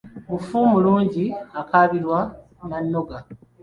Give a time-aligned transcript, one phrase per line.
[0.29, 1.25] Mufu mulungi,
[1.61, 2.19] akaabirwa
[2.69, 3.17] na nnoga.